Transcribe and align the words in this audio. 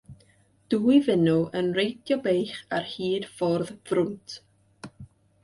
Dwy 0.73 0.95
fenyw 1.07 1.43
yn 1.59 1.69
reidio 1.79 2.17
beic 2.23 2.55
ar 2.79 2.89
hyd 2.95 3.29
ffordd 3.35 3.71
frwnt. 3.93 4.41